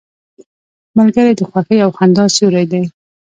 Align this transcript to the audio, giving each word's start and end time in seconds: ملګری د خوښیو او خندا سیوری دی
ملګری 0.97 1.33
د 1.35 1.41
خوښیو 1.49 1.83
او 1.85 1.91
خندا 1.97 2.25
سیوری 2.35 2.65
دی 2.71 2.83